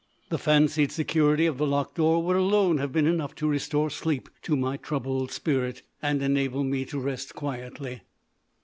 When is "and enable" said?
6.01-6.63